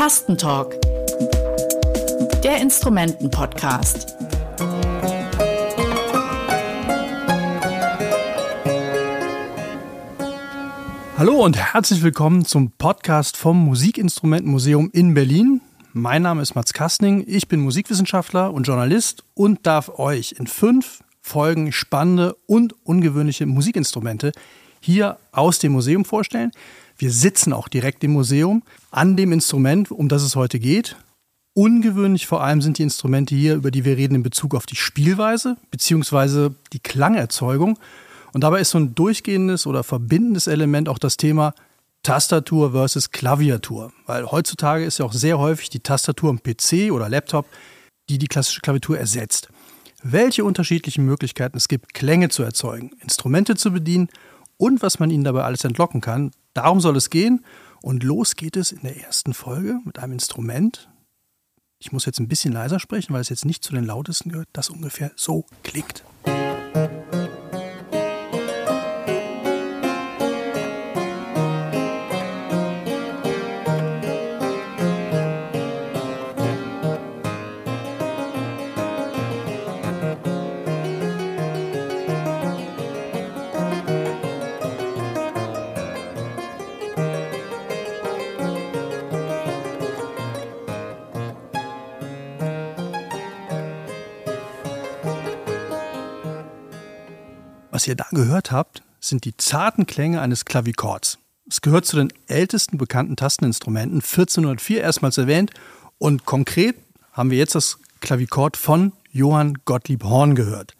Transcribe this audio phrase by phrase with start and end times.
[0.00, 0.80] Tastentalk,
[2.42, 4.16] der Instrumenten-Podcast.
[11.18, 15.60] Hallo und herzlich willkommen zum Podcast vom Musikinstrumentenmuseum in Berlin.
[15.92, 21.04] Mein Name ist Mats Kastning, ich bin Musikwissenschaftler und Journalist und darf euch in fünf
[21.20, 24.32] Folgen spannende und ungewöhnliche Musikinstrumente
[24.80, 26.52] hier aus dem Museum vorstellen.
[27.00, 30.96] Wir sitzen auch direkt im Museum an dem Instrument, um das es heute geht.
[31.54, 34.76] Ungewöhnlich vor allem sind die Instrumente hier, über die wir reden, in Bezug auf die
[34.76, 36.50] Spielweise bzw.
[36.74, 37.78] die Klangerzeugung.
[38.34, 41.54] Und dabei ist so ein durchgehendes oder verbindendes Element auch das Thema
[42.02, 43.94] Tastatur versus Klaviatur.
[44.04, 47.46] Weil heutzutage ist ja auch sehr häufig die Tastatur am PC oder Laptop,
[48.10, 49.48] die die klassische Klaviatur ersetzt.
[50.02, 54.10] Welche unterschiedlichen Möglichkeiten es gibt, Klänge zu erzeugen, Instrumente zu bedienen
[54.58, 57.44] und was man ihnen dabei alles entlocken kann, darum soll es gehen.
[57.82, 60.90] Und los geht es in der ersten Folge mit einem Instrument.
[61.78, 64.48] Ich muss jetzt ein bisschen leiser sprechen, weil es jetzt nicht zu den lautesten gehört,
[64.52, 66.04] das ungefähr so klingt.
[97.80, 101.16] Was ihr da gehört habt, sind die zarten Klänge eines Klavichords.
[101.48, 105.50] Es gehört zu den ältesten bekannten Tasteninstrumenten, 1404 erstmals erwähnt.
[105.96, 106.76] Und konkret
[107.12, 110.74] haben wir jetzt das Klavichord von Johann Gottlieb Horn gehört.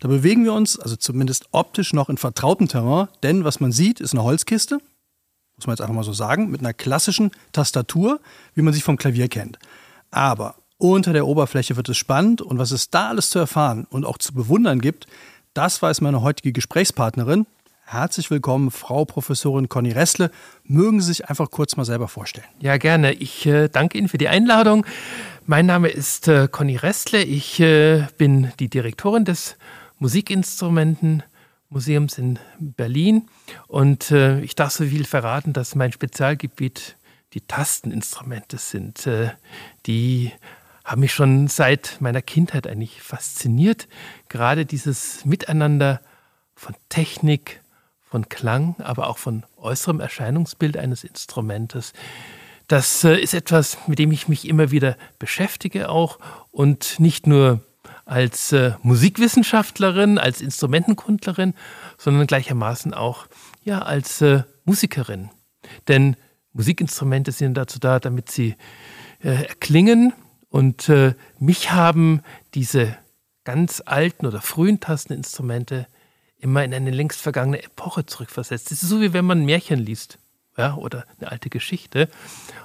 [0.00, 3.98] Da bewegen wir uns, also zumindest optisch, noch in vertrautem Terrain, denn was man sieht,
[4.02, 4.74] ist eine Holzkiste,
[5.56, 8.20] muss man jetzt einfach mal so sagen, mit einer klassischen Tastatur,
[8.52, 9.58] wie man sie vom Klavier kennt.
[10.10, 14.04] Aber unter der Oberfläche wird es spannend und was es da alles zu erfahren und
[14.04, 15.06] auch zu bewundern gibt,
[15.56, 17.46] das weiß meine heutige Gesprächspartnerin.
[17.86, 20.30] Herzlich willkommen, Frau Professorin Conny Restle.
[20.64, 22.46] Mögen Sie sich einfach kurz mal selber vorstellen?
[22.60, 23.14] Ja, gerne.
[23.14, 24.84] Ich äh, danke Ihnen für die Einladung.
[25.46, 27.22] Mein Name ist äh, Conny Restle.
[27.22, 29.56] Ich äh, bin die Direktorin des
[29.98, 33.26] Musikinstrumentenmuseums in Berlin.
[33.66, 36.96] Und äh, ich darf so viel verraten, dass mein Spezialgebiet
[37.32, 39.30] die Tasteninstrumente sind, äh,
[39.86, 40.32] die
[40.86, 43.88] haben mich schon seit meiner Kindheit eigentlich fasziniert.
[44.28, 46.00] Gerade dieses Miteinander
[46.54, 47.60] von Technik,
[48.04, 51.92] von Klang, aber auch von äußerem Erscheinungsbild eines Instrumentes.
[52.68, 56.20] Das äh, ist etwas, mit dem ich mich immer wieder beschäftige auch
[56.52, 57.60] und nicht nur
[58.04, 61.54] als äh, Musikwissenschaftlerin, als Instrumentenkundlerin,
[61.98, 63.26] sondern gleichermaßen auch
[63.64, 65.30] ja, als äh, Musikerin.
[65.88, 66.16] Denn
[66.52, 68.54] Musikinstrumente sind dazu da, damit sie
[69.20, 70.12] äh, erklingen,
[70.56, 72.22] und äh, mich haben
[72.54, 72.96] diese
[73.44, 75.86] ganz alten oder frühen Tasteninstrumente
[76.38, 78.70] immer in eine längst vergangene Epoche zurückversetzt.
[78.70, 80.18] Das ist so, wie wenn man ein Märchen liest
[80.56, 82.08] ja, oder eine alte Geschichte.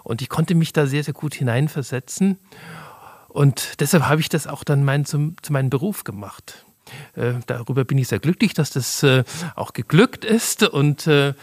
[0.05, 2.37] Und ich konnte mich da sehr, sehr gut hineinversetzen.
[3.27, 6.65] Und deshalb habe ich das auch dann mein, zum, zu meinem Beruf gemacht.
[7.17, 9.25] Äh, darüber bin ich sehr glücklich, dass das äh,
[9.57, 10.63] auch geglückt ist.
[10.63, 11.33] Und äh,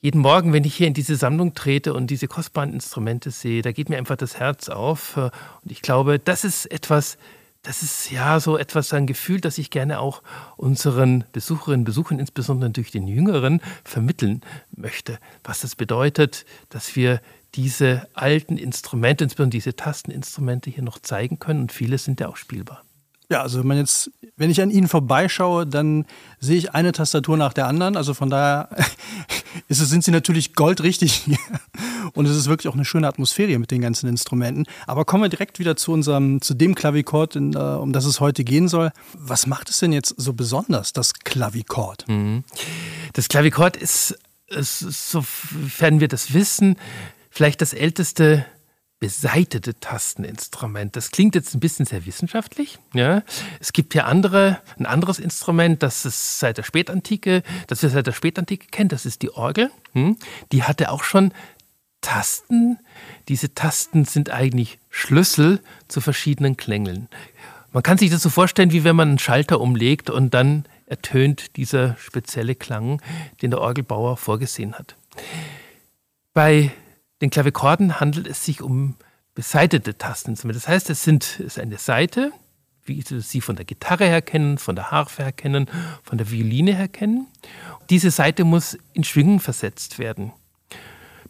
[0.00, 3.72] jeden Morgen, wenn ich hier in diese Sammlung trete und diese kostbaren Instrumente sehe, da
[3.72, 5.16] geht mir einfach das Herz auf.
[5.16, 5.32] Und
[5.70, 7.18] ich glaube, das ist etwas,
[7.62, 10.22] das ist ja so etwas, ein Gefühl, das ich gerne auch
[10.56, 14.40] unseren Besucherinnen und Besuchern, insbesondere durch den Jüngeren, vermitteln
[14.74, 15.18] möchte.
[15.44, 17.20] Was das bedeutet, dass wir
[17.54, 22.36] diese alten Instrumente, insbesondere diese Tasteninstrumente hier noch zeigen können und viele sind ja auch
[22.36, 22.84] spielbar.
[23.30, 26.04] Ja, also wenn man jetzt, wenn ich an Ihnen vorbeischaue, dann
[26.40, 27.96] sehe ich eine Tastatur nach der anderen.
[27.96, 28.68] Also von daher
[29.68, 31.38] es, sind Sie natürlich goldrichtig hier.
[32.14, 34.66] Und es ist wirklich auch eine schöne Atmosphäre mit den ganzen Instrumenten.
[34.88, 38.18] Aber kommen wir direkt wieder zu unserem, zu dem Klavichord, in, äh, um das es
[38.18, 38.90] heute gehen soll.
[39.14, 42.08] Was macht es denn jetzt so besonders, das Klavichord?
[42.08, 42.42] Mhm.
[43.12, 44.18] Das Klavichord ist,
[44.48, 46.76] ist, sofern wir das wissen,
[47.30, 48.44] vielleicht das älteste
[49.00, 50.94] beseitete Tasteninstrument.
[50.94, 52.78] Das klingt jetzt ein bisschen sehr wissenschaftlich.
[52.92, 53.22] Ja.
[53.58, 58.06] Es gibt hier andere, ein anderes Instrument, das es seit der Spätantike, das wir seit
[58.06, 59.70] der Spätantike kennen, das ist die Orgel.
[59.94, 60.18] Hm.
[60.52, 61.32] Die hatte auch schon
[62.02, 62.78] Tasten.
[63.28, 67.08] Diese Tasten sind eigentlich Schlüssel zu verschiedenen Klängeln.
[67.72, 71.56] Man kann sich das so vorstellen, wie wenn man einen Schalter umlegt und dann ertönt
[71.56, 73.00] dieser spezielle Klang,
[73.40, 74.96] den der Orgelbauer vorgesehen hat.
[76.34, 76.72] Bei
[77.20, 78.96] den Klavichorden handelt es sich um
[79.34, 80.60] beseitete Tasteninstrumente.
[80.60, 82.32] Das heißt, es sind, es ist eine Seite,
[82.84, 85.66] wie Sie sie von der Gitarre her kennen, von der Harfe her kennen,
[86.02, 87.26] von der Violine her kennen.
[87.88, 90.32] Diese Seite muss in Schwingung versetzt werden.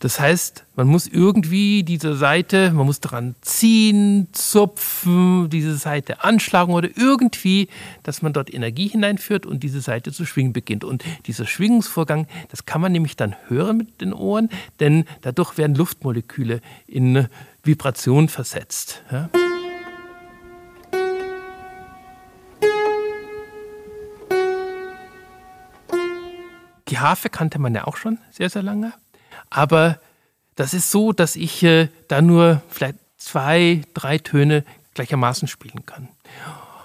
[0.00, 6.73] Das heißt, man muss irgendwie diese Seite, man muss daran ziehen, zupfen, diese Seite anschlagen
[6.73, 7.69] oder irgendwie,
[8.02, 10.85] dass man dort Energie hineinführt und diese Seite zu schwingen beginnt.
[10.85, 14.49] Und dieser Schwingungsvorgang, das kann man nämlich dann hören mit den Ohren,
[14.81, 17.29] denn dadurch werden Luftmoleküle in
[17.62, 19.03] Vibration versetzt.
[19.12, 19.29] Ja?
[26.88, 28.94] Die Harfe kannte man ja auch schon sehr, sehr lange.
[29.50, 30.00] Aber
[30.55, 34.64] das ist so, dass ich äh, da nur vielleicht zwei, drei Töne
[34.94, 36.08] gleichermaßen spielen kann.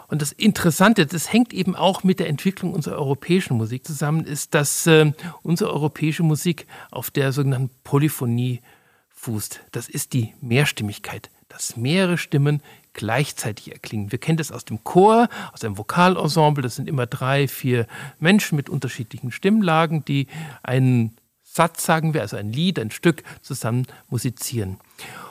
[0.08, 4.54] Und das Interessante, das hängt eben auch mit der Entwicklung unserer europäischen Musik zusammen, ist,
[4.54, 8.62] dass äh, unsere europäische Musik auf der sogenannten Polyphonie
[9.10, 9.62] fußt.
[9.72, 12.62] Das ist die Mehrstimmigkeit, dass mehrere Stimmen
[12.94, 14.12] gleichzeitig erklingen.
[14.12, 16.62] Wir kennen das aus dem Chor, aus einem Vokalensemble.
[16.62, 17.88] Das sind immer drei, vier
[18.20, 20.28] Menschen mit unterschiedlichen Stimmlagen, die
[20.64, 21.18] einen
[21.56, 24.78] Satz, sagen wir, also ein Lied, ein Stück zusammen musizieren.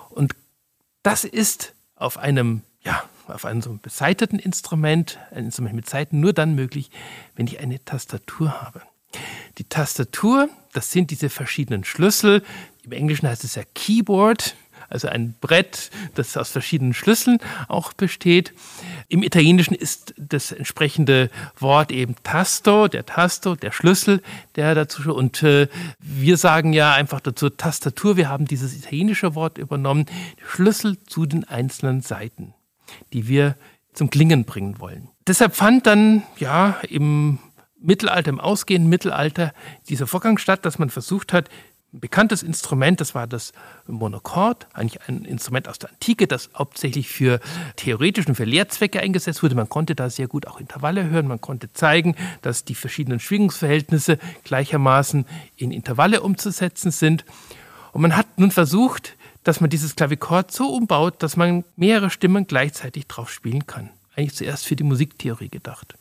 [0.08, 0.34] Und
[1.02, 6.32] das ist auf einem, ja, auf einem so beseiteten Instrument, ein Instrument mit Saiten, nur
[6.32, 6.90] dann möglich,
[7.36, 8.80] wenn ich eine Tastatur habe.
[9.58, 12.42] Die Tastatur, das sind diese verschiedenen Schlüssel.
[12.84, 14.56] Im Englischen heißt es ja Keyboard
[14.88, 17.38] also ein Brett, das aus verschiedenen Schlüsseln
[17.68, 18.52] auch besteht.
[19.08, 24.22] Im Italienischen ist das entsprechende Wort eben Tasto, der Tasto, der Schlüssel,
[24.56, 25.14] der dazu.
[25.14, 25.68] Und äh,
[25.98, 28.16] wir sagen ja einfach dazu Tastatur.
[28.16, 30.06] Wir haben dieses italienische Wort übernommen,
[30.46, 32.54] Schlüssel zu den einzelnen Seiten,
[33.12, 33.56] die wir
[33.92, 35.08] zum Klingen bringen wollen.
[35.26, 37.38] Deshalb fand dann ja im
[37.78, 39.52] Mittelalter, im ausgehenden Mittelalter
[39.88, 41.48] dieser Vorgang statt, dass man versucht hat,
[42.00, 43.52] bekanntes Instrument, das war das
[43.86, 47.40] Monochord, eigentlich ein Instrument aus der Antike, das hauptsächlich für
[47.76, 49.54] theoretische und für Lehrzwecke eingesetzt wurde.
[49.54, 54.18] Man konnte da sehr gut auch Intervalle hören, man konnte zeigen, dass die verschiedenen Schwingungsverhältnisse
[54.44, 55.26] gleichermaßen
[55.56, 57.24] in Intervalle umzusetzen sind.
[57.92, 62.46] Und man hat nun versucht, dass man dieses Klavichord so umbaut, dass man mehrere Stimmen
[62.46, 63.90] gleichzeitig drauf spielen kann.
[64.16, 65.94] Eigentlich zuerst für die Musiktheorie gedacht.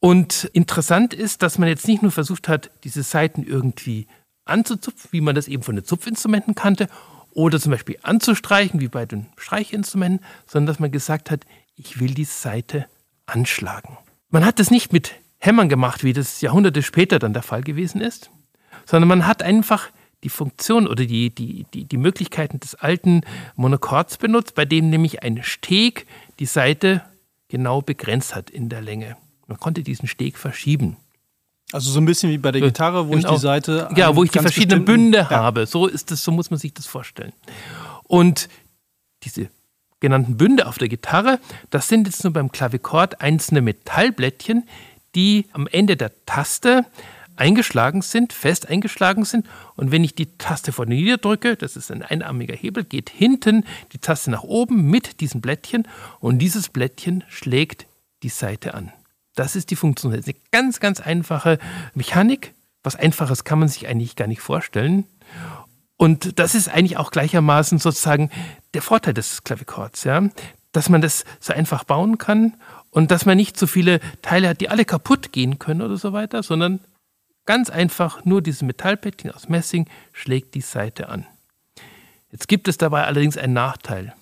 [0.00, 4.06] Und interessant ist, dass man jetzt nicht nur versucht hat, diese Saiten irgendwie
[4.46, 6.88] anzuzupfen, wie man das eben von den Zupfinstrumenten kannte,
[7.36, 11.44] oder zum Beispiel anzustreichen, wie bei den Streichinstrumenten, sondern dass man gesagt hat,
[11.74, 12.86] ich will die Saite
[13.26, 13.98] anschlagen.
[14.30, 18.00] Man hat das nicht mit Hämmern gemacht, wie das Jahrhunderte später dann der Fall gewesen
[18.00, 18.30] ist,
[18.86, 19.90] sondern man hat einfach
[20.24, 23.20] die Funktion oder die, die, die, die Möglichkeiten des alten
[23.54, 26.06] Monochords benutzt, bei dem nämlich ein Steg
[26.38, 27.02] die Seite
[27.48, 29.16] genau begrenzt hat in der Länge.
[29.46, 30.96] Man konnte diesen Steg verschieben.
[31.72, 33.28] Also so ein bisschen wie bei der Gitarre, wo genau.
[33.28, 33.88] ich die Seite.
[33.96, 35.30] Ja, wo ich die verschiedenen Bünde ja.
[35.30, 35.66] habe.
[35.66, 37.32] So ist es, so muss man sich das vorstellen.
[38.04, 38.48] Und
[39.24, 39.50] diese
[39.98, 41.40] genannten Bünde auf der Gitarre,
[41.70, 44.68] das sind jetzt nur beim Klavichord einzelne Metallblättchen,
[45.14, 46.84] die am Ende der Taste
[47.36, 49.46] eingeschlagen sind, fest eingeschlagen sind.
[49.74, 53.98] Und wenn ich die Taste vorne niederdrücke, das ist ein einarmiger Hebel, geht hinten die
[53.98, 55.86] Taste nach oben mit diesem Blättchen
[56.20, 57.86] und dieses Blättchen schlägt
[58.22, 58.92] die Seite an.
[59.36, 60.10] Das ist die Funktion.
[60.10, 61.58] Das ist eine ganz, ganz einfache
[61.94, 62.54] Mechanik.
[62.82, 65.04] Was Einfaches kann man sich eigentlich gar nicht vorstellen.
[65.96, 68.30] Und das ist eigentlich auch gleichermaßen sozusagen
[68.74, 70.28] der Vorteil des Klavichords, ja?
[70.72, 72.54] dass man das so einfach bauen kann
[72.90, 76.12] und dass man nicht so viele Teile hat, die alle kaputt gehen können oder so
[76.12, 76.80] weiter, sondern
[77.46, 81.26] ganz einfach nur dieses Metallplättchen aus Messing schlägt die Seite an.
[82.30, 84.14] Jetzt gibt es dabei allerdings einen Nachteil.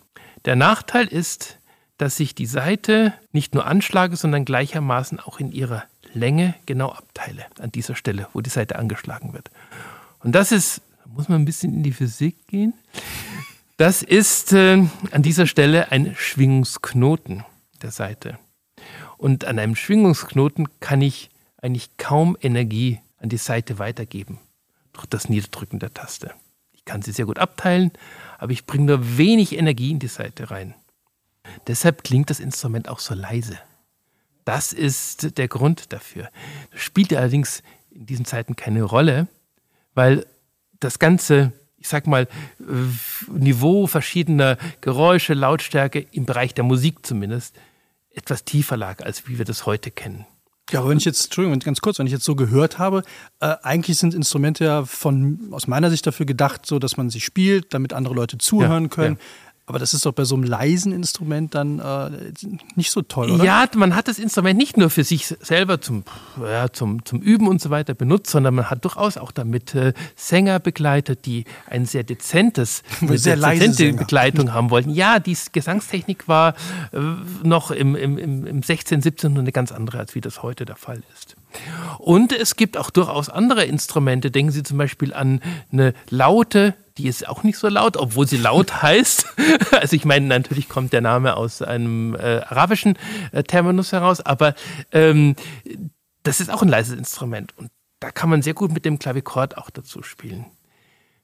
[0.44, 1.59] Der Nachteil ist,
[1.98, 7.44] dass ich die Seite nicht nur anschlage, sondern gleichermaßen auch in ihrer Länge genau abteile,
[7.60, 9.50] an dieser Stelle, wo die Seite angeschlagen wird.
[10.20, 12.74] Und das ist, da muss man ein bisschen in die Physik gehen,
[13.76, 17.44] das ist äh, an dieser Stelle ein Schwingungsknoten
[17.82, 18.38] der Seite.
[19.18, 24.38] Und an einem Schwingungsknoten kann ich eigentlich kaum Energie an die Seite weitergeben
[24.92, 26.32] durch das Niederdrücken der Taste.
[26.72, 27.90] Ich kann sie sehr gut abteilen,
[28.38, 30.74] aber ich bringe nur wenig Energie in die Seite rein.
[31.66, 33.58] Deshalb klingt das Instrument auch so leise.
[34.44, 36.30] Das ist der Grund dafür.
[36.70, 39.28] Das spielt allerdings in diesen Zeiten keine Rolle,
[39.94, 40.26] weil
[40.80, 42.28] das ganze, ich sag mal,
[43.28, 47.54] Niveau verschiedener Geräusche, Lautstärke im Bereich der Musik zumindest
[48.10, 50.26] etwas tiefer lag, als wie wir das heute kennen.
[50.70, 53.02] Ja, aber wenn ich jetzt, Entschuldigung, ganz kurz, wenn ich jetzt so gehört habe,
[53.40, 57.20] äh, eigentlich sind Instrumente ja von, aus meiner Sicht dafür gedacht, so dass man sie
[57.20, 59.16] spielt, damit andere Leute zuhören ja, können.
[59.16, 59.53] Ja.
[59.66, 62.11] Aber das ist doch bei so einem leisen Instrument dann äh,
[62.75, 63.44] nicht so toll, oder?
[63.44, 66.04] Ja, man hat das Instrument nicht nur für sich selber zum,
[66.38, 69.94] ja, zum, zum Üben und so weiter benutzt, sondern man hat durchaus auch damit äh,
[70.16, 73.94] Sänger begleitet, die ein sehr dezentes, eine sehr dezente.
[73.94, 74.90] Begleitung haben wollten.
[74.90, 76.54] Ja, die Gesangstechnik war
[76.92, 76.99] äh,
[77.42, 79.38] noch im, im, im 16., 17.
[79.38, 81.37] eine ganz andere, als wie das heute der Fall ist.
[81.99, 84.30] Und es gibt auch durchaus andere Instrumente.
[84.30, 85.40] Denken Sie zum Beispiel an
[85.73, 89.26] eine Laute, die ist auch nicht so laut, obwohl sie laut heißt.
[89.72, 92.98] Also ich meine, natürlich kommt der Name aus einem äh, arabischen
[93.32, 94.54] äh, Terminus heraus, aber
[94.92, 95.36] ähm,
[96.22, 97.56] das ist auch ein leises Instrument.
[97.56, 97.70] Und
[98.00, 100.46] da kann man sehr gut mit dem Klavikord auch dazu spielen.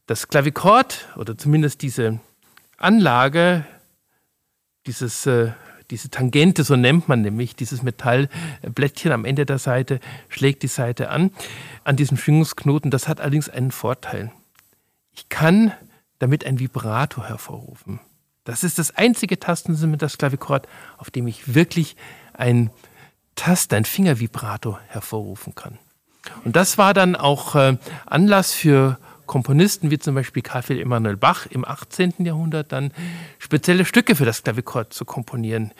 [0.06, 2.20] Das Klavikord oder zumindest diese
[2.78, 3.64] Anlage,
[4.86, 5.52] dieses äh,
[5.90, 11.10] diese Tangente, so nennt man nämlich, dieses Metallblättchen am Ende der Seite, schlägt die Seite
[11.10, 11.32] an,
[11.84, 12.90] an diesem Schwingungsknoten.
[12.90, 14.30] Das hat allerdings einen Vorteil.
[15.20, 15.72] Ich kann
[16.18, 18.00] damit ein Vibrato hervorrufen.
[18.44, 21.94] Das ist das einzige Tasteninstrument, das Klavikord, auf dem ich wirklich
[22.32, 22.70] ein
[23.34, 25.78] Tast, ein Fingervibrato hervorrufen kann.
[26.46, 31.18] Und das war dann auch äh, Anlass für Komponisten wie zum Beispiel Karl Philipp Emanuel
[31.18, 32.14] Bach im 18.
[32.24, 32.92] Jahrhundert dann
[33.38, 35.72] spezielle Stücke für das Klavichord zu komponieren.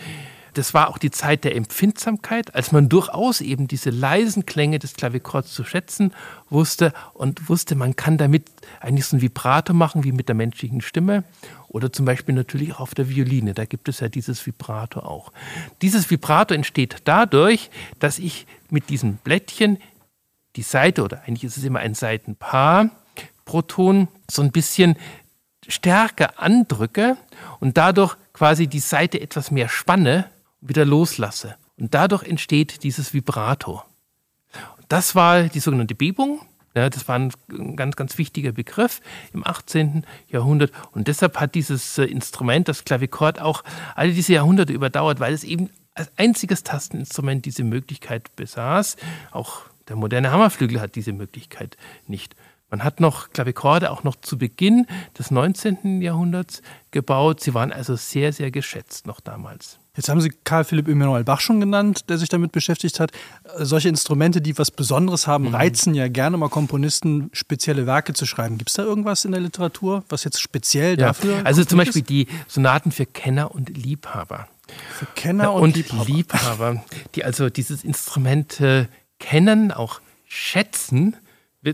[0.55, 4.95] Das war auch die Zeit der Empfindsamkeit, als man durchaus eben diese leisen Klänge des
[4.95, 6.13] Klavichords zu schätzen
[6.49, 10.81] wusste und wusste, man kann damit eigentlich so ein Vibrato machen wie mit der menschlichen
[10.81, 11.25] Stimme
[11.69, 13.55] oder zum Beispiel natürlich auch auf der Violine.
[13.55, 15.33] Da gibt es ja dieses Vibrato auch.
[15.83, 19.79] Dieses Vibrato entsteht dadurch, dass ich mit diesem Blättchen
[20.57, 22.91] die Seite oder eigentlich ist es immer ein Seitenpaar
[23.45, 24.97] pro Ton so ein bisschen
[25.69, 27.17] stärker andrücke
[27.61, 30.29] und dadurch quasi die Seite etwas mehr spanne
[30.61, 31.57] wieder loslasse.
[31.79, 33.83] Und dadurch entsteht dieses Vibrato.
[34.89, 36.41] Das war die sogenannte Bebung.
[36.75, 37.33] Ja, das war ein
[37.75, 39.01] ganz, ganz wichtiger Begriff
[39.33, 40.05] im 18.
[40.29, 40.71] Jahrhundert.
[40.93, 43.65] Und deshalb hat dieses äh, Instrument, das Klavichord, auch
[43.97, 48.97] alle diese Jahrhunderte überdauert, weil es eben als einziges Tasteninstrument diese Möglichkeit besaß.
[49.33, 51.77] Auch der moderne Hammerflügel hat diese Möglichkeit
[52.07, 52.37] nicht.
[52.71, 54.87] Man hat noch Klavichorde auch noch zu Beginn
[55.19, 56.01] des 19.
[56.03, 56.63] Jahrhunderts
[56.93, 57.41] gebaut.
[57.41, 59.81] Sie waren also sehr, sehr geschätzt noch damals.
[59.97, 63.11] Jetzt haben Sie Karl Philipp Emanuel Bach schon genannt, der sich damit beschäftigt hat.
[63.59, 65.55] Äh, solche Instrumente, die was Besonderes haben, mhm.
[65.55, 68.57] reizen ja gerne mal Komponisten, spezielle Werke zu schreiben.
[68.57, 71.09] Gibt es da irgendwas in der Literatur, was jetzt speziell ja.
[71.09, 72.11] dafür Also zum Beispiel ist?
[72.11, 74.49] die Sonaten für Kenner und Liebhaber.
[74.93, 76.05] Für Kenner und, und Liebhaber.
[76.05, 76.85] Liebhaber.
[77.17, 78.87] die also dieses Instrument äh,
[79.19, 81.17] kennen, auch schätzen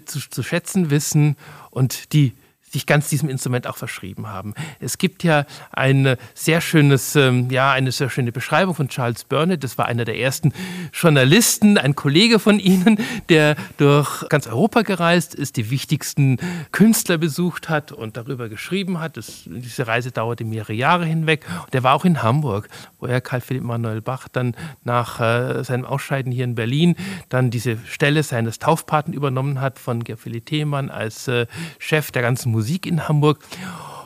[0.05, 1.37] zu, zu schätzen wissen
[1.71, 2.33] und die
[2.71, 4.55] sich ganz diesem Instrument auch verschrieben haben.
[4.81, 9.63] Es gibt ja ein sehr schönes, ähm, ja, eine sehr schöne Beschreibung von Charles Burnett.
[9.63, 10.53] Das war einer der ersten
[10.93, 16.39] Journalisten, ein Kollege von Ihnen, der durch ganz Europa gereist ist, die wichtigsten
[16.73, 19.17] Künstler besucht hat und darüber geschrieben hat.
[19.17, 21.47] Das, diese Reise dauerte mehrere Jahre hinweg.
[21.65, 22.69] Und er war auch in Hamburg,
[22.99, 26.97] wo er Karl Philipp Manuel Bach dann nach äh, seinem Ausscheiden hier in Berlin
[27.29, 31.47] dann diese Stelle seines Taufpaten übernommen hat von Gerfried Themann als äh,
[31.79, 33.39] Chef der ganzen Musik in Hamburg.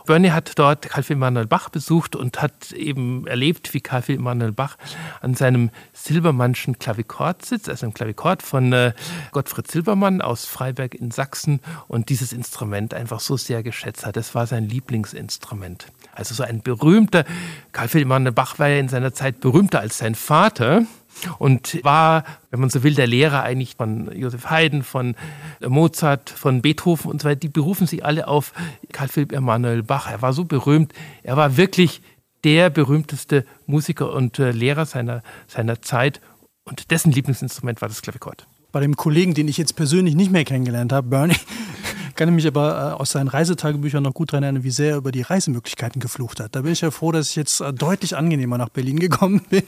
[0.06, 4.20] Bernie hat dort Karl Philipp Manuel Bach besucht und hat eben erlebt, wie Karl Philipp
[4.20, 4.76] Manuel Bach
[5.20, 8.92] an seinem Silbermannschen Klavikord sitzt, also einem Klavikord von äh,
[9.30, 14.16] Gottfried Silbermann aus Freiberg in Sachsen und dieses Instrument einfach so sehr geschätzt hat.
[14.16, 15.86] Das war sein Lieblingsinstrument.
[16.12, 17.24] Also so ein berühmter,
[17.70, 20.86] Karl Philipp Manuel Bach war ja in seiner Zeit berühmter als sein Vater
[21.38, 25.14] und war, wenn man so will, der Lehrer eigentlich von Josef Haydn, von
[25.66, 27.40] Mozart, von Beethoven und so weiter.
[27.40, 28.52] Die berufen sich alle auf
[28.92, 30.10] Karl Philipp Emanuel Bach.
[30.10, 30.92] Er war so berühmt.
[31.22, 32.02] Er war wirklich
[32.44, 36.20] der berühmteste Musiker und äh, Lehrer seiner, seiner Zeit.
[36.64, 38.46] Und dessen Lieblingsinstrument war das Klavichord.
[38.72, 41.36] Bei dem Kollegen, den ich jetzt persönlich nicht mehr kennengelernt habe, Bernie,
[42.20, 44.96] kann ich mich aber äh, aus seinen Reisetagebüchern noch gut daran erinnern, wie sehr er
[44.98, 46.54] über die Reisemöglichkeiten geflucht hat.
[46.54, 49.62] Da bin ich ja froh, dass ich jetzt äh, deutlich angenehmer nach Berlin gekommen bin,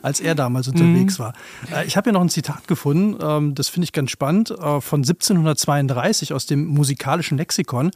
[0.00, 1.24] als er damals unterwegs mhm.
[1.24, 1.34] war.
[1.70, 5.00] Äh, ich habe hier noch ein Zitat gefunden, ähm, das finde ich ganz spannend, von
[5.00, 7.90] 1732 aus dem musikalischen Lexikon.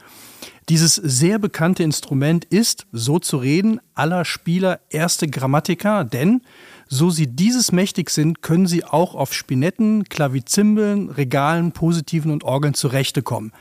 [0.69, 6.43] Dieses sehr bekannte Instrument ist, so zu reden, aller Spieler erste Grammatiker, denn
[6.89, 12.75] so sie dieses mächtig sind, können sie auch auf Spinetten, Klavizimbeln, Regalen, Positiven und Orgeln
[12.75, 13.53] zurechtkommen.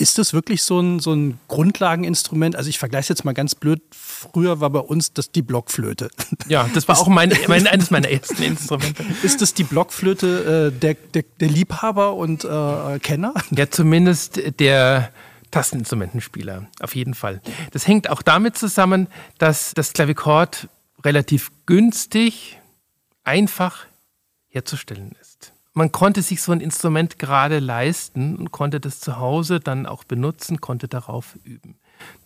[0.00, 2.56] Ist das wirklich so ein, so ein Grundlageninstrument?
[2.56, 3.82] Also ich vergleiche es jetzt mal ganz blöd.
[3.90, 6.10] Früher war bei uns das die Blockflöte.
[6.48, 9.04] Ja, das war auch mein, mein, eines meiner ersten Instrumente.
[9.22, 13.34] Ist das die Blockflöte äh, der, der, der, Liebhaber und äh, Kenner?
[13.50, 15.12] Ja, zumindest der
[15.50, 17.42] Tasteninstrumentenspieler, auf jeden Fall.
[17.72, 19.06] Das hängt auch damit zusammen,
[19.38, 20.68] dass das Klavichord
[21.04, 22.58] relativ günstig,
[23.22, 23.84] einfach
[24.48, 29.60] herzustellen ist man konnte sich so ein Instrument gerade leisten und konnte das zu Hause
[29.60, 31.78] dann auch benutzen, konnte darauf üben.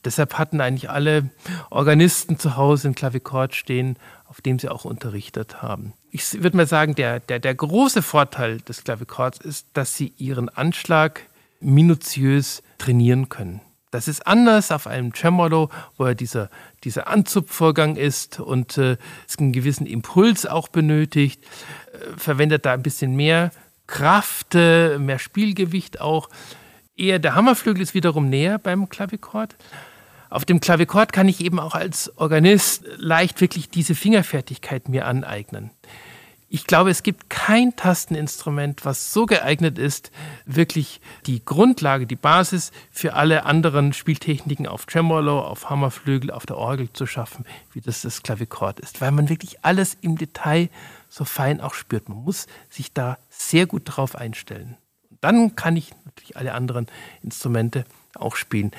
[0.04, 1.30] Deshalb hatten eigentlich alle
[1.70, 5.92] Organisten zu Hause ein Klavichord stehen, auf dem sie auch unterrichtet haben.
[6.10, 10.48] Ich würde mal sagen, der, der, der große Vorteil des Klavichords ist, dass sie ihren
[10.48, 11.22] Anschlag
[11.60, 13.60] minutiös trainieren können.
[13.92, 16.50] Das ist anders auf einem Cembalo, wo ja dieser,
[16.82, 18.96] dieser Anzupfvorgang ist und äh,
[19.28, 21.44] es einen gewissen Impuls auch benötigt
[22.16, 23.50] verwendet da ein bisschen mehr
[23.86, 26.28] Kraft, äh, mehr Spielgewicht auch.
[26.96, 29.56] Eher der Hammerflügel ist wiederum näher beim Klavichord.
[30.30, 35.70] Auf dem Klavichord kann ich eben auch als Organist leicht wirklich diese Fingerfertigkeit mir aneignen.
[36.54, 40.12] Ich glaube, es gibt kein Tasteninstrument, was so geeignet ist,
[40.46, 46.56] wirklich die Grundlage, die Basis für alle anderen Spieltechniken auf Tremolo, auf Hammerflügel, auf der
[46.56, 50.68] Orgel zu schaffen, wie das das Klavichord ist, weil man wirklich alles im Detail
[51.08, 52.08] so fein auch spürt.
[52.08, 54.76] Man muss sich da sehr gut drauf einstellen.
[55.20, 56.86] Dann kann ich natürlich alle anderen
[57.20, 57.84] Instrumente
[58.14, 58.70] auch spielen.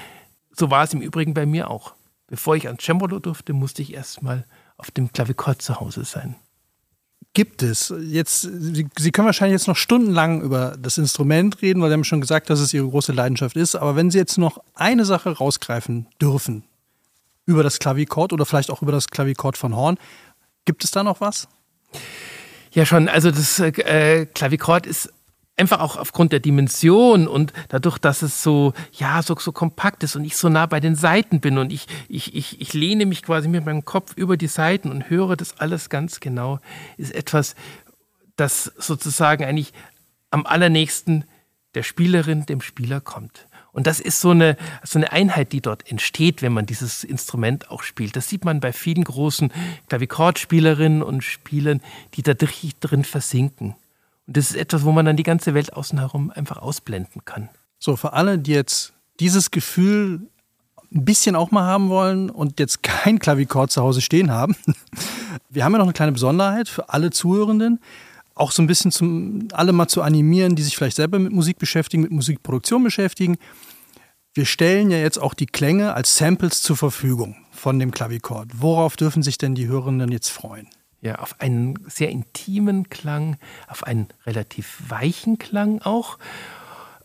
[0.54, 1.94] So war es im Übrigen bei mir auch.
[2.28, 4.46] Bevor ich ans Cembalo durfte, musste ich erstmal
[4.78, 6.38] auf dem Klavichord zu Hause sein
[7.36, 7.94] gibt es?
[8.02, 12.04] Jetzt, Sie, Sie, können wahrscheinlich jetzt noch stundenlang über das Instrument reden, weil Sie haben
[12.04, 13.76] schon gesagt, dass es Ihre große Leidenschaft ist.
[13.76, 16.64] Aber wenn Sie jetzt noch eine Sache rausgreifen dürfen
[17.46, 19.98] über das Klavichord oder vielleicht auch über das Klavichord von Horn,
[20.64, 21.48] gibt es da noch was?
[22.72, 23.08] Ja, schon.
[23.08, 25.14] Also das äh, Klavichord ist
[25.58, 30.16] einfach auch aufgrund der Dimension und dadurch, dass es so, ja, so, so kompakt ist
[30.16, 33.24] und ich so nah bei den Seiten bin und ich, ich, ich, ich lehne mich
[33.24, 36.60] quasi mit meinem Kopf über die Seiten und höre das alles ganz genau,
[36.98, 37.56] ist etwas,
[38.36, 39.72] das sozusagen eigentlich
[40.30, 41.24] am allernächsten
[41.74, 43.48] der Spielerin, dem Spieler kommt.
[43.72, 47.70] Und das ist so eine, so eine Einheit, die dort entsteht, wenn man dieses Instrument
[47.70, 48.16] auch spielt.
[48.16, 49.52] Das sieht man bei vielen großen
[49.90, 51.82] Klavichordspielerinnen und Spielern,
[52.14, 53.76] die da richtig drin versinken.
[54.28, 57.50] Und das ist etwas, wo man dann die ganze Welt außen herum einfach ausblenden kann.
[57.80, 60.28] So, für alle, die jetzt dieses Gefühl
[60.94, 64.56] ein bisschen auch mal haben wollen und jetzt kein Klavichord zu Hause stehen haben.
[65.50, 67.80] Wir haben ja noch eine kleine Besonderheit für alle Zuhörenden,
[68.34, 71.58] auch so ein bisschen zum alle mal zu animieren, die sich vielleicht selber mit Musik
[71.58, 73.38] beschäftigen, mit Musikproduktion beschäftigen.
[74.34, 78.50] Wir stellen ja jetzt auch die Klänge als Samples zur Verfügung von dem Klavichord.
[78.58, 80.68] Worauf dürfen sich denn die Hörenden jetzt freuen?
[81.06, 86.18] Ja, auf einen sehr intimen Klang, auf einen relativ weichen Klang auch.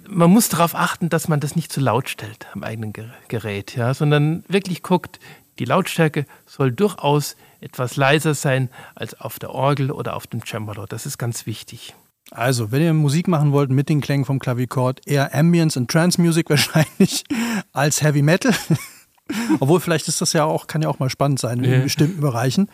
[0.09, 2.92] Man muss darauf achten, dass man das nicht zu laut stellt am eigenen
[3.28, 5.21] Gerät, ja, sondern wirklich guckt,
[5.58, 10.86] die Lautstärke soll durchaus etwas leiser sein als auf der Orgel oder auf dem Cembalo.
[10.86, 11.95] Das ist ganz wichtig.
[12.30, 16.21] Also, wenn ihr Musik machen wollt mit den Klängen vom Klavichord, eher Ambience und Trance
[16.21, 17.25] Music wahrscheinlich
[17.73, 18.54] als Heavy Metal.
[19.60, 21.80] Obwohl, vielleicht ist das ja auch, kann ja auch mal spannend sein in ja.
[21.80, 22.69] bestimmten Bereichen.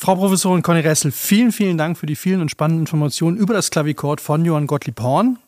[0.00, 3.68] Frau Professorin Conny Ressel, vielen, vielen Dank für die vielen und spannenden Informationen über das
[3.68, 5.40] Klavichord von Johann Gottlieb Horn,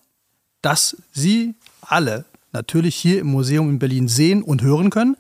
[0.61, 5.17] das Sie alle natürlich hier im Museum in Berlin sehen und hören können.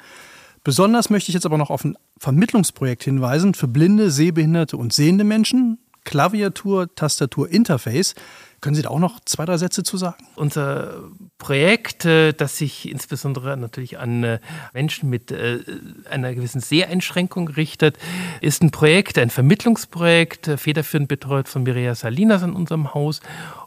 [0.64, 5.22] Besonders möchte ich jetzt aber noch auf ein Vermittlungsprojekt hinweisen für blinde, sehbehinderte und sehende
[5.22, 5.78] Menschen.
[6.04, 8.14] Klaviatur, Tastatur, Interface.
[8.60, 10.22] Können Sie da auch noch zwei, drei Sätze zu sagen?
[10.36, 11.04] Unser
[11.38, 14.38] Projekt, äh, das sich insbesondere natürlich an äh,
[14.74, 15.60] Menschen mit äh,
[16.10, 17.98] einer gewissen Seheinschränkung richtet,
[18.42, 23.20] ist ein Projekt, ein Vermittlungsprojekt, federführend betreut von Mireia Salinas in unserem Haus.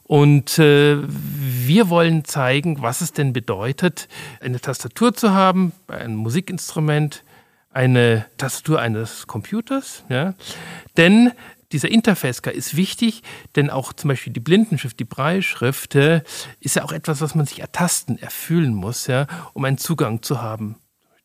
[0.05, 4.09] Und wir wollen zeigen, was es denn bedeutet,
[4.41, 7.23] eine Tastatur zu haben, ein Musikinstrument,
[7.73, 10.03] eine Tastatur eines Computers.
[10.09, 10.35] Ja?
[10.97, 11.31] Denn
[11.73, 13.23] dieser Interface ist wichtig,
[13.55, 17.59] denn auch zum Beispiel die Blindenschrift, die Breitschrift, ist ja auch etwas, was man sich
[17.59, 20.77] ertasten, erfühlen muss, ja, um einen Zugang zu haben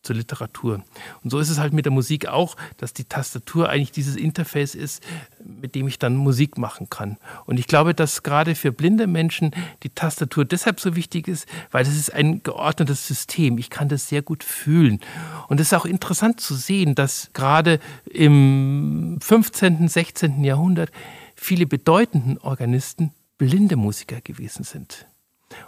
[0.02, 0.82] zur Literatur.
[1.22, 4.74] Und so ist es halt mit der Musik auch, dass die Tastatur eigentlich dieses Interface
[4.74, 5.02] ist,
[5.44, 7.16] mit dem ich dann Musik machen kann.
[7.46, 9.50] Und ich glaube, dass gerade für blinde Menschen
[9.82, 13.58] die Tastatur deshalb so wichtig ist, weil es ist ein geordnetes System.
[13.58, 15.00] Ich kann das sehr gut fühlen.
[15.48, 20.44] Und es ist auch interessant zu sehen, dass gerade im 15., 16.
[20.44, 20.90] Jahrhundert
[21.34, 25.06] viele bedeutenden Organisten blinde Musiker gewesen sind.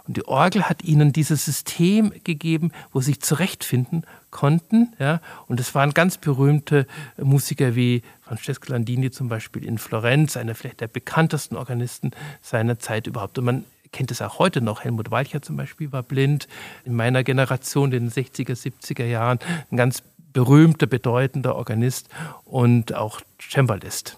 [0.07, 4.93] Und die Orgel hat ihnen dieses System gegeben, wo sie sich zurechtfinden konnten.
[4.99, 5.21] Ja?
[5.47, 10.81] Und es waren ganz berühmte Musiker wie Francesco Landini zum Beispiel in Florenz, einer vielleicht
[10.81, 13.37] der bekanntesten Organisten seiner Zeit überhaupt.
[13.37, 14.83] Und man kennt es auch heute noch.
[14.83, 16.47] Helmut Walcher zum Beispiel war blind.
[16.85, 19.39] In meiner Generation, in den 60er, 70er Jahren,
[19.69, 22.07] ein ganz berühmter, bedeutender Organist
[22.45, 24.17] und auch Cembalist.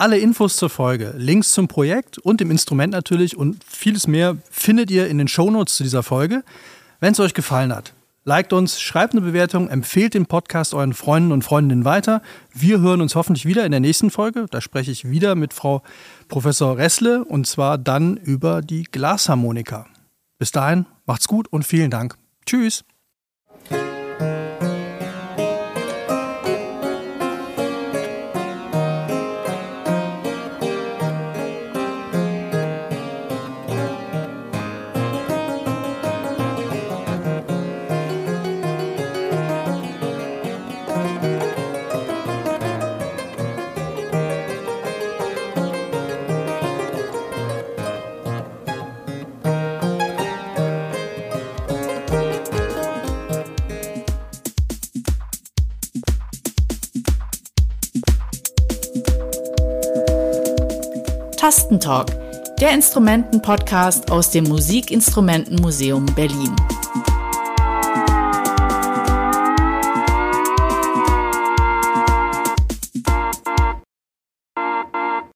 [0.00, 4.92] Alle Infos zur Folge, Links zum Projekt und dem Instrument natürlich und vieles mehr findet
[4.92, 6.44] ihr in den Shownotes zu dieser Folge.
[7.00, 11.32] Wenn es euch gefallen hat, liked uns, schreibt eine Bewertung, empfehlt den Podcast euren Freunden
[11.32, 12.22] und Freundinnen weiter.
[12.54, 14.46] Wir hören uns hoffentlich wieder in der nächsten Folge.
[14.48, 15.82] Da spreche ich wieder mit Frau
[16.28, 19.88] Professor Ressle und zwar dann über die Glasharmonika.
[20.38, 22.16] Bis dahin, macht's gut und vielen Dank.
[22.46, 22.84] Tschüss.
[61.48, 62.08] Tastentalk,
[62.60, 66.54] der Instrumenten-Podcast aus dem Musikinstrumentenmuseum Berlin.